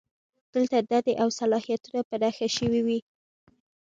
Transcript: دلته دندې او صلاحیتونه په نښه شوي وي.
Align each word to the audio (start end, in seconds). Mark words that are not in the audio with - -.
دلته 0.53 0.77
دندې 0.89 1.13
او 1.21 1.29
صلاحیتونه 1.39 1.99
په 2.09 2.15
نښه 2.21 2.47
شوي 2.57 2.81
وي. 2.87 2.99